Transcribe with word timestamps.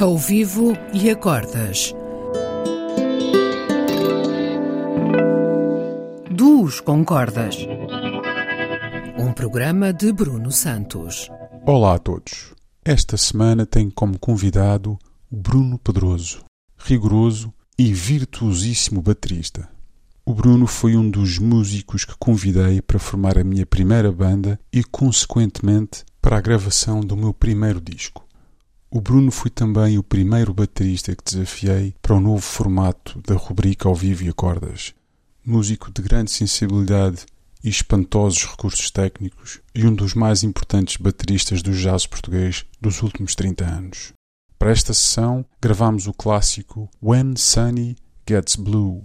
Ao 0.00 0.16
vivo 0.16 0.72
e 0.94 1.10
a 1.10 1.14
cordas. 1.14 1.94
Duos 6.30 6.80
com 6.80 7.04
cordas. 7.04 7.58
Um 9.18 9.30
programa 9.34 9.92
de 9.92 10.10
Bruno 10.10 10.50
Santos. 10.50 11.28
Olá 11.66 11.96
a 11.96 11.98
todos. 11.98 12.54
Esta 12.82 13.18
semana 13.18 13.66
tenho 13.66 13.92
como 13.92 14.18
convidado 14.18 14.98
o 15.30 15.36
Bruno 15.36 15.78
Pedroso, 15.78 16.46
rigoroso 16.78 17.52
e 17.78 17.92
virtuosíssimo 17.92 19.02
baterista. 19.02 19.68
O 20.24 20.32
Bruno 20.32 20.66
foi 20.66 20.96
um 20.96 21.10
dos 21.10 21.38
músicos 21.38 22.06
que 22.06 22.14
convidei 22.18 22.80
para 22.80 22.98
formar 22.98 23.36
a 23.36 23.44
minha 23.44 23.66
primeira 23.66 24.10
banda 24.10 24.58
e, 24.72 24.82
consequentemente, 24.82 26.06
para 26.22 26.38
a 26.38 26.40
gravação 26.40 27.00
do 27.00 27.18
meu 27.18 27.34
primeiro 27.34 27.82
disco. 27.82 28.29
O 28.92 29.00
Bruno 29.00 29.30
foi 29.30 29.52
também 29.52 29.96
o 29.98 30.02
primeiro 30.02 30.52
baterista 30.52 31.14
que 31.14 31.22
desafiei 31.22 31.94
para 32.02 32.16
o 32.16 32.20
novo 32.20 32.42
formato 32.42 33.22
da 33.24 33.36
rubrica 33.36 33.88
ao 33.88 33.94
vivo 33.94 34.24
e 34.24 34.28
a 34.28 34.32
cordas. 34.32 34.92
Músico 35.46 35.92
de 35.92 36.02
grande 36.02 36.32
sensibilidade 36.32 37.24
e 37.62 37.68
espantosos 37.68 38.44
recursos 38.46 38.90
técnicos 38.90 39.60
e 39.72 39.86
um 39.86 39.94
dos 39.94 40.14
mais 40.14 40.42
importantes 40.42 40.96
bateristas 40.96 41.62
do 41.62 41.70
jazz 41.70 42.04
português 42.04 42.66
dos 42.80 43.00
últimos 43.00 43.36
30 43.36 43.64
anos. 43.64 44.12
Para 44.58 44.72
esta 44.72 44.92
sessão, 44.92 45.46
gravamos 45.62 46.08
o 46.08 46.12
clássico 46.12 46.90
When 47.00 47.36
Sunny 47.36 47.96
Gets 48.28 48.56
Blue, 48.56 49.04